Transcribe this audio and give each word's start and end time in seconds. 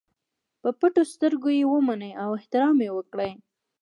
په 0.61 0.69
پټو 0.79 1.03
سترګو 1.13 1.49
یې 1.57 1.63
ومني 1.67 2.11
او 2.21 2.29
احترام 2.39 2.77
یې 2.85 2.91
وکړي. 2.97 3.31